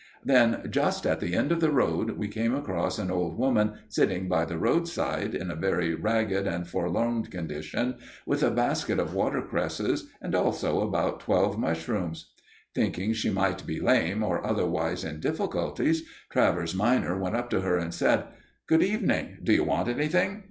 [0.25, 4.27] Then, just at the end of the road, we came across an old woman sitting
[4.27, 10.07] by the roadside in a very ragged and forlorn condition, with a basket of watercresses
[10.19, 12.31] and also about twelve mushrooms.
[12.73, 17.77] Thinking she might be lame, or otherwise in difficulties, Travers minor went up to her
[17.77, 18.23] and said:
[18.65, 19.37] "Good evening!
[19.43, 20.39] D'you want anything?"